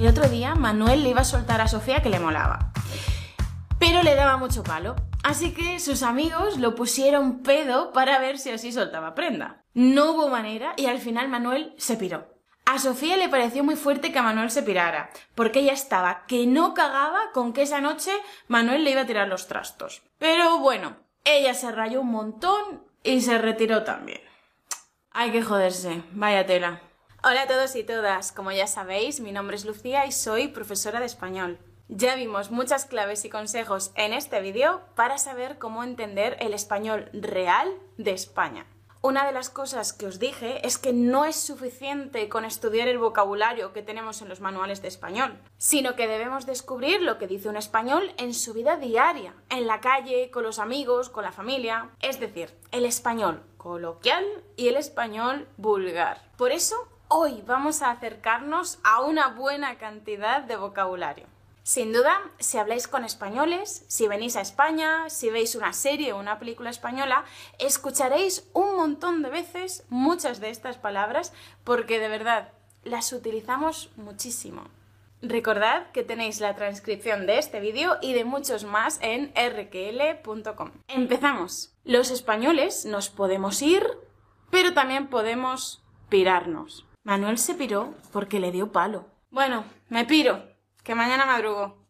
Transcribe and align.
El 0.00 0.06
otro 0.06 0.30
día 0.30 0.54
Manuel 0.54 1.02
le 1.02 1.10
iba 1.10 1.20
a 1.20 1.24
soltar 1.24 1.60
a 1.60 1.68
Sofía 1.68 2.00
que 2.00 2.08
le 2.08 2.18
molaba, 2.18 2.72
pero 3.78 4.02
le 4.02 4.14
daba 4.14 4.38
mucho 4.38 4.62
palo. 4.62 4.96
Así 5.22 5.52
que 5.52 5.78
sus 5.78 6.02
amigos 6.02 6.56
lo 6.56 6.74
pusieron 6.74 7.42
pedo 7.42 7.92
para 7.92 8.18
ver 8.18 8.38
si 8.38 8.48
así 8.48 8.72
soltaba 8.72 9.14
prenda. 9.14 9.62
No 9.74 10.12
hubo 10.12 10.28
manera 10.28 10.72
y 10.78 10.86
al 10.86 11.00
final 11.00 11.28
Manuel 11.28 11.74
se 11.76 11.98
piró. 11.98 12.28
A 12.64 12.78
Sofía 12.78 13.18
le 13.18 13.28
pareció 13.28 13.62
muy 13.62 13.76
fuerte 13.76 14.10
que 14.10 14.22
Manuel 14.22 14.50
se 14.50 14.62
pirara, 14.62 15.10
porque 15.34 15.58
ella 15.58 15.74
estaba 15.74 16.24
que 16.26 16.46
no 16.46 16.72
cagaba 16.72 17.20
con 17.34 17.52
que 17.52 17.60
esa 17.60 17.82
noche 17.82 18.12
Manuel 18.48 18.84
le 18.84 18.92
iba 18.92 19.02
a 19.02 19.06
tirar 19.06 19.28
los 19.28 19.48
trastos. 19.48 20.02
Pero 20.16 20.60
bueno, 20.60 20.96
ella 21.26 21.52
se 21.52 21.72
rayó 21.72 22.00
un 22.00 22.10
montón 22.10 22.86
y 23.02 23.20
se 23.20 23.36
retiró 23.36 23.84
también. 23.84 24.22
Hay 25.10 25.30
que 25.30 25.42
joderse, 25.42 26.02
vaya 26.12 26.46
tela. 26.46 26.80
Hola 27.22 27.42
a 27.42 27.46
todos 27.46 27.76
y 27.76 27.84
todas, 27.84 28.32
como 28.32 28.50
ya 28.50 28.66
sabéis, 28.66 29.20
mi 29.20 29.30
nombre 29.30 29.54
es 29.54 29.66
Lucía 29.66 30.06
y 30.06 30.12
soy 30.12 30.48
profesora 30.48 31.00
de 31.00 31.06
español. 31.06 31.58
Ya 31.88 32.14
vimos 32.14 32.50
muchas 32.50 32.86
claves 32.86 33.26
y 33.26 33.28
consejos 33.28 33.92
en 33.94 34.14
este 34.14 34.40
vídeo 34.40 34.80
para 34.94 35.18
saber 35.18 35.58
cómo 35.58 35.84
entender 35.84 36.38
el 36.40 36.54
español 36.54 37.10
real 37.12 37.68
de 37.98 38.12
España. 38.12 38.64
Una 39.02 39.26
de 39.26 39.32
las 39.32 39.50
cosas 39.50 39.92
que 39.92 40.06
os 40.06 40.18
dije 40.18 40.66
es 40.66 40.78
que 40.78 40.94
no 40.94 41.26
es 41.26 41.36
suficiente 41.36 42.30
con 42.30 42.46
estudiar 42.46 42.88
el 42.88 42.96
vocabulario 42.96 43.74
que 43.74 43.82
tenemos 43.82 44.22
en 44.22 44.30
los 44.30 44.40
manuales 44.40 44.80
de 44.80 44.88
español, 44.88 45.38
sino 45.58 45.96
que 45.96 46.08
debemos 46.08 46.46
descubrir 46.46 47.02
lo 47.02 47.18
que 47.18 47.26
dice 47.26 47.50
un 47.50 47.56
español 47.56 48.14
en 48.16 48.32
su 48.32 48.54
vida 48.54 48.76
diaria, 48.76 49.34
en 49.50 49.66
la 49.66 49.80
calle, 49.80 50.30
con 50.30 50.42
los 50.42 50.58
amigos, 50.58 51.10
con 51.10 51.24
la 51.24 51.32
familia, 51.32 51.90
es 52.00 52.18
decir, 52.18 52.54
el 52.72 52.86
español 52.86 53.42
coloquial 53.58 54.24
y 54.56 54.68
el 54.68 54.76
español 54.76 55.48
vulgar. 55.58 56.30
Por 56.38 56.50
eso 56.52 56.89
Hoy 57.12 57.42
vamos 57.44 57.82
a 57.82 57.90
acercarnos 57.90 58.78
a 58.84 59.00
una 59.00 59.30
buena 59.30 59.78
cantidad 59.78 60.42
de 60.42 60.54
vocabulario. 60.54 61.26
Sin 61.64 61.92
duda, 61.92 62.16
si 62.38 62.56
habláis 62.56 62.86
con 62.86 63.04
españoles, 63.04 63.84
si 63.88 64.06
venís 64.06 64.36
a 64.36 64.42
España, 64.42 65.10
si 65.10 65.28
veis 65.28 65.56
una 65.56 65.72
serie 65.72 66.12
o 66.12 66.20
una 66.20 66.38
película 66.38 66.70
española, 66.70 67.24
escucharéis 67.58 68.48
un 68.52 68.76
montón 68.76 69.22
de 69.22 69.30
veces 69.30 69.84
muchas 69.88 70.38
de 70.38 70.50
estas 70.50 70.78
palabras 70.78 71.32
porque 71.64 71.98
de 71.98 72.06
verdad 72.06 72.52
las 72.84 73.12
utilizamos 73.12 73.90
muchísimo. 73.96 74.68
Recordad 75.20 75.90
que 75.90 76.04
tenéis 76.04 76.38
la 76.38 76.54
transcripción 76.54 77.26
de 77.26 77.38
este 77.38 77.58
vídeo 77.58 77.96
y 78.00 78.12
de 78.12 78.24
muchos 78.24 78.62
más 78.62 79.00
en 79.02 79.32
rql.com. 79.34 80.70
Empezamos. 80.86 81.74
Los 81.82 82.12
españoles 82.12 82.84
nos 82.84 83.08
podemos 83.08 83.60
ir, 83.62 83.84
pero 84.52 84.74
también 84.74 85.08
podemos 85.08 85.82
pirarnos. 86.08 86.86
Manuel 87.02 87.38
se 87.38 87.54
piró 87.54 87.94
porque 88.12 88.40
le 88.40 88.52
dio 88.52 88.72
palo. 88.72 89.06
Bueno, 89.30 89.64
me 89.88 90.04
piro, 90.04 90.44
que 90.84 90.94
mañana 90.94 91.24
madrugo. 91.24 91.86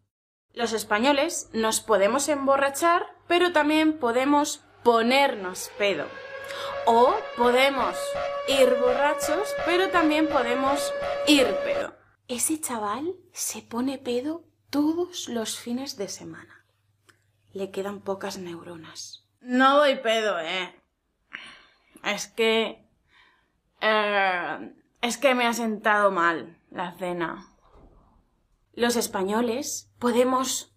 Los 0.52 0.72
españoles 0.72 1.48
nos 1.52 1.80
podemos 1.80 2.28
emborrachar, 2.28 3.06
pero 3.26 3.52
también 3.52 3.98
podemos 3.98 4.62
ponernos 4.82 5.70
pedo. 5.78 6.06
O 6.86 7.14
podemos 7.36 7.96
ir 8.48 8.74
borrachos, 8.80 9.54
pero 9.64 9.90
también 9.90 10.28
podemos 10.28 10.92
ir 11.26 11.46
pedo. 11.64 11.94
Ese 12.28 12.60
chaval 12.60 13.14
se 13.32 13.62
pone 13.62 13.98
pedo 13.98 14.44
todos 14.70 15.28
los 15.28 15.58
fines 15.58 15.96
de 15.96 16.08
semana. 16.08 16.64
Le 17.52 17.70
quedan 17.70 18.00
pocas 18.00 18.38
neuronas. 18.38 19.26
No 19.40 19.78
doy 19.78 19.96
pedo, 19.96 20.38
eh. 20.40 20.74
Es 22.04 22.28
que... 22.28 22.86
Eh, 23.80 24.74
es 25.02 25.18
que 25.18 25.34
me 25.34 25.46
ha 25.46 25.52
sentado 25.52 26.10
mal 26.10 26.58
la 26.70 26.92
cena. 26.92 27.48
Los 28.72 28.96
españoles 28.96 29.90
podemos 29.98 30.74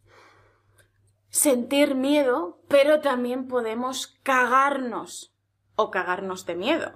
sentir 1.29 1.95
miedo, 1.95 2.62
pero 2.67 3.01
también 3.01 3.47
podemos 3.47 4.19
cagarnos 4.23 5.33
o 5.75 5.91
cagarnos 5.91 6.45
de 6.45 6.56
miedo. 6.56 6.94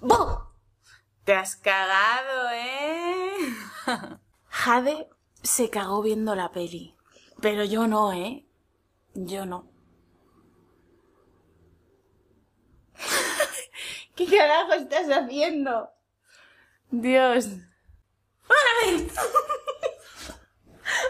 ¡Bum! 0.00 0.38
Te 1.24 1.34
has 1.34 1.56
cagado, 1.56 2.50
¿eh? 2.52 3.32
Jade 4.48 5.08
se 5.42 5.70
cagó 5.70 6.02
viendo 6.02 6.34
la 6.34 6.50
peli, 6.50 6.96
pero 7.40 7.64
yo 7.64 7.86
no, 7.86 8.12
¿eh? 8.12 8.46
Yo 9.14 9.46
no. 9.46 9.69
¿Qué 14.20 14.36
carajo 14.36 14.74
estás 14.74 15.08
haciendo? 15.08 15.88
Dios. 16.90 17.48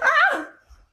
¡Ah! 0.02 0.46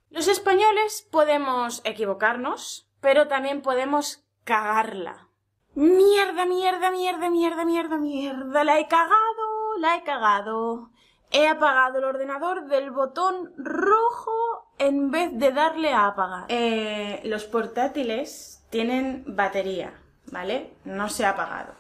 Los 0.10 0.28
españoles 0.28 1.08
podemos 1.12 1.82
equivocarnos, 1.84 2.90
pero 3.02 3.28
también 3.28 3.62
podemos 3.62 4.26
cagarla. 4.46 5.28
Mierda, 5.76 6.48
mierda, 6.48 6.90
mierda, 6.90 7.30
mierda, 7.30 7.66
mierda, 7.66 7.98
mierda. 7.98 8.64
La 8.64 8.80
he 8.80 8.88
cagado, 8.88 9.78
la 9.78 9.98
he 9.98 10.04
cagado. 10.04 10.90
He 11.30 11.48
apagado 11.48 12.00
el 12.00 12.06
ordenador 12.06 12.66
del 12.66 12.90
botón 12.90 13.54
rojo 13.58 14.72
en 14.80 15.12
vez 15.12 15.30
de 15.34 15.52
darle 15.52 15.94
a 15.94 16.08
apagar. 16.08 16.46
Eh, 16.48 17.22
los 17.26 17.44
portátiles 17.44 18.66
tienen 18.72 19.24
batería, 19.28 19.94
¿vale? 20.32 20.74
No 20.84 21.10
se 21.10 21.24
ha 21.24 21.30
apagado. 21.32 21.76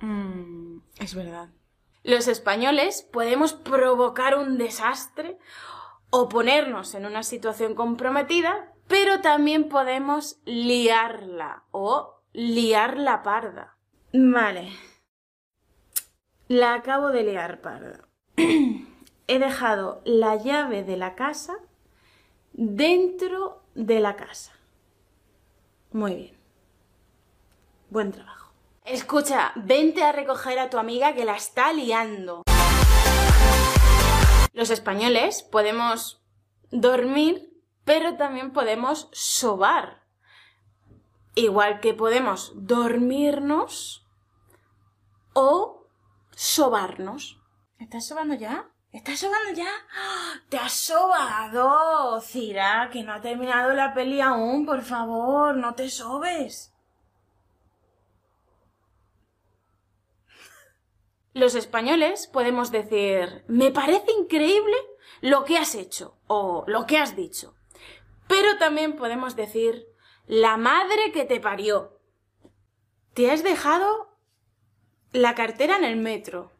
Mm, 0.00 0.78
es 0.98 1.14
verdad. 1.14 1.48
Los 2.02 2.28
españoles 2.28 3.02
podemos 3.12 3.54
provocar 3.54 4.36
un 4.36 4.58
desastre 4.58 5.38
o 6.10 6.28
ponernos 6.28 6.94
en 6.94 7.06
una 7.06 7.22
situación 7.22 7.74
comprometida, 7.74 8.72
pero 8.86 9.20
también 9.20 9.68
podemos 9.68 10.38
liarla 10.44 11.64
o 11.70 12.20
liar 12.32 12.98
la 12.98 13.22
parda. 13.22 13.76
Vale. 14.12 14.70
La 16.48 16.74
acabo 16.74 17.08
de 17.08 17.22
liar 17.22 17.62
parda. 17.62 18.06
He 18.36 19.38
dejado 19.38 20.02
la 20.04 20.36
llave 20.36 20.84
de 20.84 20.98
la 20.98 21.14
casa 21.14 21.54
dentro 22.52 23.62
de 23.74 24.00
la 24.00 24.16
casa. 24.16 24.52
Muy 25.90 26.14
bien. 26.14 26.36
Buen 27.88 28.12
trabajo. 28.12 28.43
Escucha, 28.84 29.52
vente 29.56 30.04
a 30.04 30.12
recoger 30.12 30.58
a 30.58 30.68
tu 30.68 30.76
amiga 30.76 31.14
que 31.14 31.24
la 31.24 31.36
está 31.36 31.72
liando. 31.72 32.42
Los 34.52 34.68
españoles 34.68 35.42
podemos 35.42 36.22
dormir, 36.70 37.50
pero 37.86 38.18
también 38.18 38.52
podemos 38.52 39.08
sobar. 39.12 40.02
Igual 41.34 41.80
que 41.80 41.94
podemos 41.94 42.52
dormirnos 42.56 44.06
o 45.32 45.86
sobarnos. 46.36 47.40
¿Estás 47.78 48.06
sobando 48.06 48.34
ya? 48.34 48.68
¿Estás 48.92 49.20
sobando 49.20 49.50
ya? 49.54 49.70
¡Te 50.50 50.58
has 50.58 50.74
sobado! 50.74 52.20
Cira, 52.20 52.90
que 52.92 53.02
no 53.02 53.14
ha 53.14 53.22
terminado 53.22 53.72
la 53.72 53.94
peli 53.94 54.20
aún, 54.20 54.66
por 54.66 54.82
favor, 54.82 55.56
no 55.56 55.74
te 55.74 55.88
sobes. 55.88 56.73
Los 61.34 61.56
españoles 61.56 62.28
podemos 62.28 62.70
decir, 62.70 63.44
me 63.48 63.72
parece 63.72 64.12
increíble 64.12 64.76
lo 65.20 65.44
que 65.44 65.58
has 65.58 65.74
hecho 65.74 66.16
o 66.28 66.64
lo 66.68 66.86
que 66.86 66.96
has 66.96 67.16
dicho. 67.16 67.56
Pero 68.28 68.56
también 68.56 68.94
podemos 68.94 69.34
decir, 69.34 69.84
la 70.28 70.56
madre 70.56 71.10
que 71.12 71.24
te 71.24 71.40
parió. 71.40 71.98
Te 73.14 73.32
has 73.32 73.42
dejado 73.42 74.16
la 75.12 75.34
cartera 75.34 75.76
en 75.76 75.84
el 75.84 75.96
metro, 75.96 76.52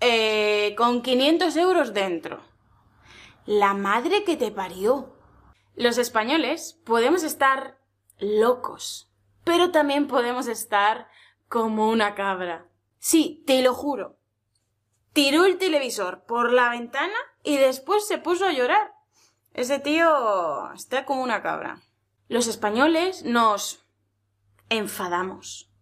eh, 0.00 0.74
con 0.76 1.00
500 1.00 1.56
euros 1.56 1.94
dentro. 1.94 2.42
La 3.46 3.72
madre 3.72 4.24
que 4.24 4.36
te 4.36 4.50
parió. 4.50 5.16
Los 5.74 5.96
españoles 5.96 6.78
podemos 6.84 7.22
estar 7.22 7.78
locos, 8.18 9.10
pero 9.44 9.70
también 9.70 10.06
podemos 10.06 10.48
estar 10.48 11.08
como 11.48 11.88
una 11.88 12.14
cabra. 12.14 12.68
Sí, 12.98 13.42
te 13.46 13.62
lo 13.62 13.74
juro 13.74 14.18
tiró 15.18 15.46
el 15.46 15.58
televisor 15.58 16.22
por 16.26 16.52
la 16.52 16.70
ventana 16.70 17.16
y 17.42 17.56
después 17.56 18.06
se 18.06 18.18
puso 18.18 18.46
a 18.46 18.52
llorar. 18.52 18.92
Ese 19.52 19.80
tío 19.80 20.72
está 20.74 21.04
como 21.04 21.24
una 21.24 21.42
cabra. 21.42 21.82
Los 22.28 22.46
españoles 22.46 23.24
nos 23.24 23.84
enfadamos, 24.68 25.72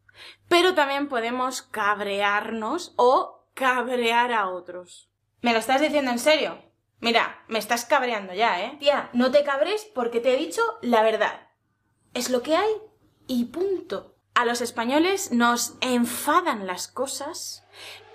pero 0.49 0.75
también 0.75 1.11
podemos 1.11 1.61
cabrearnos 1.61 2.95
o 2.97 3.47
cabrear 3.53 4.33
a 4.33 4.49
otros. 4.49 5.11
¿Me 5.43 5.53
lo 5.53 5.59
estás 5.59 5.83
diciendo 5.83 6.13
en 6.13 6.19
serio? 6.19 6.59
Mira, 7.01 7.45
me 7.47 7.59
estás 7.59 7.85
cabreando 7.85 8.33
ya, 8.33 8.65
¿eh? 8.65 8.79
Tía, 8.81 9.11
no 9.13 9.31
te 9.31 9.45
cabres 9.45 9.87
porque 9.95 10.21
te 10.21 10.33
he 10.33 10.39
dicho 10.39 10.63
la 10.81 11.03
verdad. 11.03 11.51
Es 12.15 12.31
lo 12.31 12.43
que 12.43 12.57
hay 12.57 12.73
y 13.27 13.45
punto. 13.45 14.16
A 14.37 14.45
los 14.45 14.61
españoles 14.61 15.33
nos 15.33 15.75
enfadan 15.81 16.67
las 16.67 16.87
cosas 16.89 17.67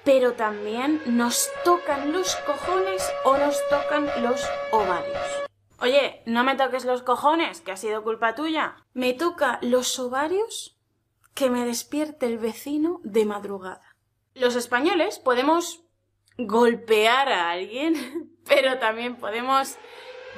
pero 0.03 0.33
también 0.33 1.01
nos 1.05 1.49
tocan 1.63 2.11
los 2.11 2.35
cojones 2.37 3.03
o 3.23 3.37
nos 3.37 3.57
tocan 3.69 4.09
los 4.23 4.43
ovarios. 4.71 5.17
Oye, 5.79 6.21
no 6.25 6.43
me 6.43 6.55
toques 6.55 6.85
los 6.85 7.03
cojones, 7.03 7.61
que 7.61 7.71
ha 7.71 7.77
sido 7.77 8.03
culpa 8.03 8.35
tuya. 8.35 8.75
Me 8.93 9.13
toca 9.13 9.59
los 9.61 9.97
ovarios 9.99 10.77
que 11.33 11.49
me 11.49 11.65
despierte 11.65 12.25
el 12.25 12.37
vecino 12.37 12.99
de 13.03 13.25
madrugada. 13.25 13.95
Los 14.33 14.55
españoles 14.55 15.19
podemos 15.19 15.83
golpear 16.37 17.31
a 17.31 17.51
alguien, 17.51 18.35
pero 18.47 18.79
también 18.79 19.15
podemos 19.15 19.75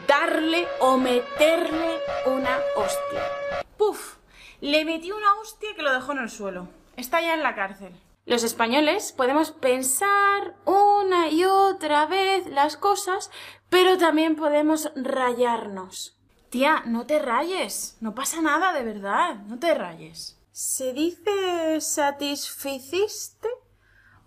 darle 0.08 0.68
o 0.80 0.98
meterle 0.98 2.00
una 2.26 2.58
hostia. 2.76 3.64
¡Puf! 3.78 4.23
Le 4.64 4.86
metí 4.86 5.12
una 5.12 5.34
hostia 5.42 5.76
que 5.76 5.82
lo 5.82 5.92
dejó 5.92 6.14
en 6.14 6.20
el 6.20 6.30
suelo. 6.30 6.70
Está 6.96 7.20
ya 7.20 7.34
en 7.34 7.44
la 7.44 7.54
cárcel. 7.54 7.94
Los 8.26 8.46
españoles 8.46 9.12
podemos 9.12 9.52
pensar 9.52 10.56
una 10.64 11.28
y 11.28 11.44
otra 11.44 12.06
vez 12.06 12.48
las 12.48 12.78
cosas, 12.78 13.30
pero 13.68 13.98
también 13.98 14.38
podemos 14.38 14.90
rayarnos. 14.96 16.18
Tía, 16.50 16.82
no 16.86 17.06
te 17.06 17.20
rayes. 17.20 17.98
No 18.00 18.16
pasa 18.16 18.42
nada, 18.42 18.72
de 18.72 18.86
verdad. 18.86 19.36
No 19.48 19.60
te 19.60 19.74
rayes. 19.74 20.40
¿Se 20.54 20.94
dice 20.94 21.82
satisficiste 21.82 23.50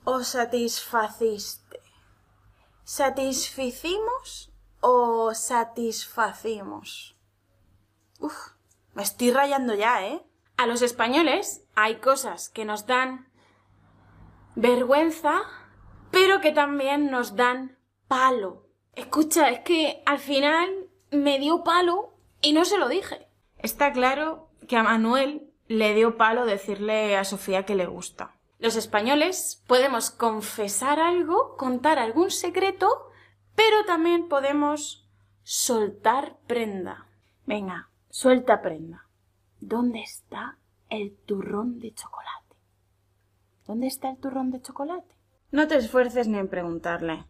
o 0.05 0.23
satisfaciste? 0.23 1.81
¿Satisficimos 2.85 4.53
o 4.83 5.33
satisfacimos? 5.33 7.17
Uf, 8.21 8.56
me 8.97 9.03
estoy 9.03 9.31
rayando 9.31 9.75
ya, 9.75 10.07
¿eh? 10.07 10.23
A 10.57 10.67
los 10.67 10.81
españoles 10.81 11.67
hay 11.75 11.97
cosas 11.97 12.49
que 12.49 12.65
nos 12.65 12.87
dan 12.87 13.29
vergüenza, 14.55 15.43
pero 16.11 16.41
que 16.41 16.51
también 16.51 17.11
nos 17.11 17.37
dan 17.37 17.77
palo. 18.09 18.67
Escucha, 18.95 19.51
es 19.51 19.61
que 19.61 20.03
al 20.07 20.19
final 20.19 20.71
me 21.11 21.39
dio 21.39 21.63
palo 21.63 22.15
y 22.41 22.55
no 22.55 22.65
se 22.65 22.79
lo 22.79 22.89
dije. 22.89 23.29
Está 23.59 23.93
claro 23.93 24.49
que 24.67 24.79
a 24.79 24.83
Manuel 24.83 25.53
le 25.69 25.95
dio 25.95 26.17
palo 26.17 26.47
decirle 26.47 27.19
a 27.19 27.25
Sofía 27.25 27.67
que 27.67 27.75
le 27.75 27.85
gusta. 27.85 28.35
Los 28.59 28.77
españoles 28.77 29.63
podemos 29.67 30.11
confesar 30.11 31.01
algo, 31.01 31.55
contar 31.59 31.99
algún 31.99 32.31
secreto, 32.31 33.11
pero 33.55 33.85
también 33.85 34.29
podemos 34.29 35.07
soltar 35.43 36.39
prenda. 36.47 37.07
Venga, 37.45 37.91
suelta 38.17 38.63
prenda. 38.63 39.07
¿Dónde 39.61 40.01
está 40.01 40.57
el 40.89 41.15
turrón 41.27 41.81
de 41.81 41.93
chocolate? 41.93 42.57
¿Dónde 43.67 43.89
está 43.89 44.09
el 44.09 44.17
turrón 44.17 44.51
de 44.51 44.63
chocolate? 44.63 45.15
No 45.51 45.69
te 45.69 45.77
esfuerces 45.77 46.27
ni 46.27 46.39
en 46.39 46.49
preguntarle. 46.49 47.27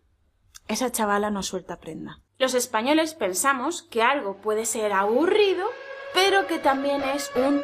Esa 0.68 0.92
chavala 0.92 1.28
no 1.30 1.42
suelta 1.42 1.80
prenda. 1.80 2.22
Los 2.38 2.54
españoles 2.54 3.14
pensamos 3.14 3.82
que 3.82 4.04
algo 4.04 4.36
puede 4.36 4.64
ser 4.64 4.92
aburrido, 4.92 5.66
pero 6.14 6.46
que 6.46 6.60
también 6.60 7.02
es 7.02 7.32
un 7.34 7.62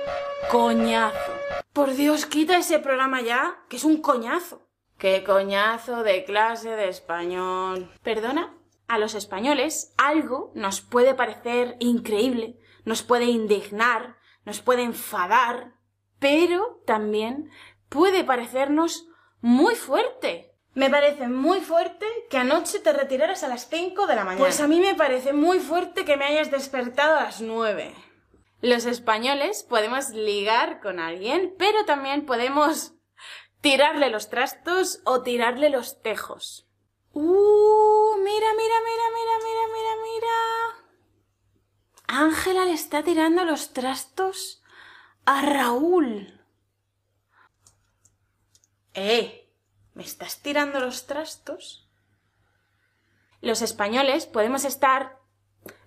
coñazo. 0.51 1.33
Por 1.73 1.95
Dios, 1.95 2.27
quita 2.27 2.59
ese 2.59 2.81
programa 2.81 3.23
ya, 3.23 3.63
que 3.69 3.77
es 3.77 3.85
un 3.85 3.99
coñazo. 3.99 4.67
¡Qué 4.99 5.23
coñazo 5.23 6.03
de 6.03 6.25
clase 6.25 6.71
de 6.71 6.89
español! 6.89 7.89
¿Perdona? 8.03 8.59
A 8.89 8.99
los 8.99 9.15
españoles 9.15 9.95
algo 9.97 10.51
nos 10.57 10.81
puede 10.81 11.15
parecer 11.15 11.77
increíble, 11.79 12.59
nos 12.84 13.02
puede 13.02 13.25
indignar, 13.25 14.17
nos 14.44 14.61
puede 14.61 14.82
enfadar, 14.82 15.75
pero 16.19 16.82
también 16.87 17.50
puede 17.88 18.25
parecernos 18.25 19.06
muy 19.40 19.75
fuerte. 19.75 20.55
Me 20.75 20.88
parece 20.88 21.29
muy 21.29 21.61
fuerte 21.61 22.06
que 22.31 22.38
anoche 22.38 22.79
te 22.79 22.93
retiraras 22.93 23.43
a 23.43 23.49
las 23.49 23.69
5 23.69 24.06
de 24.06 24.14
la 24.14 24.25
mañana. 24.25 24.43
Pues 24.43 24.61
a 24.61 24.69
mí 24.69 24.81
me 24.81 24.94
parece 24.94 25.34
muy 25.34 25.58
fuerte 25.58 26.05
que 26.05 26.17
me 26.17 26.25
hayas 26.25 26.50
despertado 26.50 27.19
a 27.19 27.25
las 27.25 27.43
9. 27.43 27.94
Los 28.62 28.87
españoles 28.87 29.64
podemos 29.69 30.11
ligar 30.11 30.81
con 30.81 30.99
alguien, 30.99 31.55
pero 31.58 31.85
también 31.85 32.25
podemos 32.25 32.94
tirarle 33.61 34.08
los 34.08 34.31
trastos 34.31 35.00
o 35.05 35.23
tirarle 35.23 35.69
los 35.69 36.00
tejos. 36.00 36.67
¡Uh! 37.12 38.17
Mira, 38.23 38.46
mira, 38.56 38.76
mira, 38.87 39.06
mira, 39.14 39.37
mira, 39.44 39.67
mira, 39.75 39.96
mira. 40.02 40.81
Ángela 42.14 42.67
le 42.67 42.75
está 42.75 43.03
tirando 43.03 43.47
los 43.47 43.73
trastos 43.73 44.62
a 45.25 45.41
Raúl. 45.41 46.44
¡Eh! 48.93 49.50
¿Me 49.94 50.03
estás 50.03 50.43
tirando 50.43 50.79
los 50.79 51.06
trastos? 51.06 51.88
Los 53.41 53.62
españoles 53.62 54.26
podemos 54.26 54.67
estar 54.67 55.20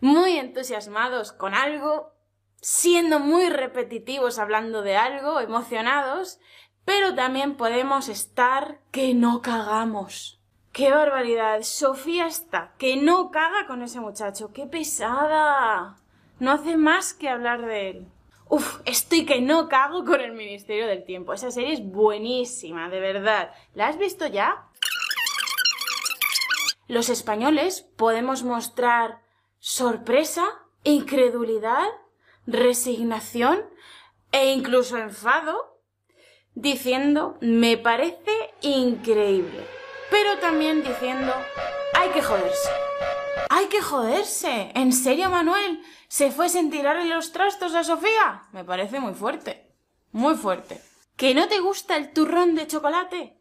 muy 0.01 0.39
entusiasmados 0.39 1.31
con 1.31 1.53
algo, 1.53 2.15
siendo 2.59 3.19
muy 3.19 3.49
repetitivos 3.51 4.39
hablando 4.39 4.81
de 4.81 4.97
algo, 4.97 5.39
emocionados, 5.41 6.39
pero 6.85 7.13
también 7.13 7.55
podemos 7.55 8.09
estar 8.09 8.81
que 8.89 9.13
no 9.13 9.43
cagamos. 9.43 10.41
¡Qué 10.71 10.89
barbaridad! 10.89 11.61
Sofía 11.61 12.25
está, 12.25 12.73
que 12.79 12.97
no 12.97 13.29
caga 13.29 13.67
con 13.67 13.83
ese 13.83 13.99
muchacho. 13.99 14.51
¡Qué 14.53 14.65
pesada! 14.65 16.01
No 16.39 16.51
hace 16.51 16.77
más 16.77 17.13
que 17.13 17.29
hablar 17.29 17.65
de 17.65 17.89
él. 17.89 18.07
Uf, 18.47 18.79
estoy 18.85 19.25
que 19.25 19.41
no 19.41 19.69
cago 19.69 20.05
con 20.05 20.21
el 20.21 20.33
Ministerio 20.33 20.87
del 20.87 21.03
Tiempo. 21.03 21.33
Esa 21.33 21.49
serie 21.49 21.73
es 21.73 21.85
buenísima, 21.85 22.89
de 22.89 22.99
verdad. 22.99 23.51
¿La 23.73 23.87
has 23.87 23.97
visto 23.97 24.27
ya? 24.27 24.67
Los 26.87 27.09
españoles 27.09 27.81
podemos 27.81 28.43
mostrar 28.43 29.21
sorpresa, 29.59 30.45
incredulidad, 30.83 31.87
resignación 32.45 33.63
e 34.31 34.51
incluso 34.51 34.97
enfado 34.97 35.79
diciendo 36.53 37.37
me 37.41 37.77
parece 37.77 38.53
increíble. 38.61 39.65
Pero 40.11 40.37
también 40.39 40.83
diciendo 40.83 41.33
hay 41.93 42.09
que 42.09 42.21
joderse. 42.21 42.69
Hay 43.49 43.67
que 43.67 43.81
joderse. 43.81 44.71
¿En 44.75 44.93
serio, 44.93 45.29
Manuel? 45.29 45.81
¿Se 46.07 46.31
fue 46.31 46.49
sin 46.49 46.69
tirarle 46.71 47.05
los 47.05 47.31
trastos 47.31 47.75
a 47.75 47.83
Sofía? 47.83 48.43
Me 48.51 48.63
parece 48.63 48.99
muy 48.99 49.13
fuerte. 49.13 49.71
Muy 50.11 50.35
fuerte. 50.35 50.81
¿Que 51.15 51.33
no 51.33 51.47
te 51.47 51.59
gusta 51.59 51.95
el 51.95 52.13
turrón 52.13 52.55
de 52.55 52.67
chocolate? 52.67 53.37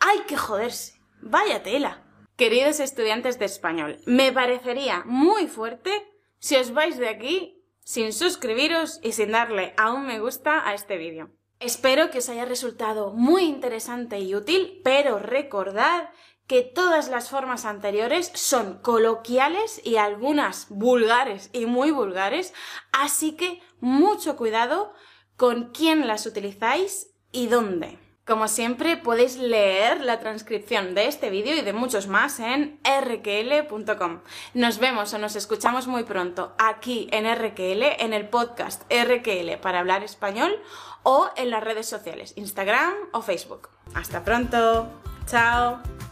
Hay 0.00 0.20
que 0.26 0.36
joderse. 0.36 0.94
Vaya 1.20 1.62
tela. 1.62 2.04
Queridos 2.36 2.80
estudiantes 2.80 3.38
de 3.38 3.44
español, 3.44 4.00
me 4.06 4.32
parecería 4.32 5.04
muy 5.06 5.46
fuerte 5.46 5.92
si 6.40 6.56
os 6.56 6.72
vais 6.72 6.98
de 6.98 7.08
aquí 7.08 7.62
sin 7.84 8.12
suscribiros 8.12 8.98
y 9.04 9.12
sin 9.12 9.30
darle 9.30 9.72
a 9.76 9.92
un 9.92 10.04
me 10.06 10.18
gusta 10.18 10.68
a 10.68 10.74
este 10.74 10.96
vídeo. 10.96 11.30
Espero 11.60 12.10
que 12.10 12.18
os 12.18 12.28
haya 12.28 12.44
resultado 12.44 13.12
muy 13.12 13.44
interesante 13.44 14.18
y 14.18 14.34
útil, 14.34 14.80
pero 14.82 15.20
recordad 15.20 16.10
que 16.46 16.62
todas 16.62 17.08
las 17.08 17.30
formas 17.30 17.64
anteriores 17.64 18.30
son 18.34 18.78
coloquiales 18.78 19.80
y 19.84 19.96
algunas 19.96 20.66
vulgares 20.68 21.50
y 21.52 21.66
muy 21.66 21.90
vulgares, 21.90 22.52
así 22.92 23.32
que 23.32 23.62
mucho 23.80 24.36
cuidado 24.36 24.92
con 25.36 25.70
quién 25.72 26.06
las 26.06 26.26
utilizáis 26.26 27.08
y 27.32 27.46
dónde. 27.46 27.98
Como 28.26 28.48
siempre, 28.48 28.96
podéis 28.96 29.36
leer 29.36 30.00
la 30.00 30.18
transcripción 30.18 30.94
de 30.94 31.08
este 31.08 31.28
vídeo 31.28 31.54
y 31.54 31.60
de 31.60 31.74
muchos 31.74 32.06
más 32.06 32.40
en 32.40 32.80
rql.com. 32.82 34.20
Nos 34.54 34.78
vemos 34.78 35.12
o 35.12 35.18
nos 35.18 35.36
escuchamos 35.36 35.86
muy 35.86 36.04
pronto 36.04 36.54
aquí 36.58 37.06
en 37.12 37.26
RQL, 37.30 37.82
en 37.98 38.14
el 38.14 38.30
podcast 38.30 38.90
RQL 38.90 39.58
para 39.60 39.80
hablar 39.80 40.02
español 40.02 40.58
o 41.02 41.28
en 41.36 41.50
las 41.50 41.62
redes 41.62 41.86
sociales, 41.86 42.32
Instagram 42.36 42.94
o 43.12 43.20
Facebook. 43.20 43.68
Hasta 43.94 44.24
pronto. 44.24 44.88
Chao. 45.26 46.03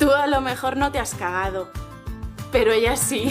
Tú 0.00 0.10
a 0.12 0.26
lo 0.26 0.40
mejor 0.40 0.78
no 0.78 0.90
te 0.90 0.98
has 0.98 1.14
cagado, 1.14 1.68
pero 2.50 2.72
ella 2.72 2.96
sí. 2.96 3.30